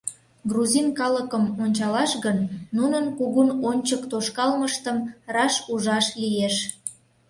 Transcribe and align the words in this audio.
Грузин 0.49 0.87
калыкым 0.99 1.43
ончалаш 1.63 2.11
гын, 2.25 2.39
нунын 2.77 3.05
кугун 3.17 3.49
ончык 3.69 4.01
тошкалмыштым 4.11 4.97
раш 5.33 5.53
ужаш 5.73 6.05
лиеш. 6.21 6.55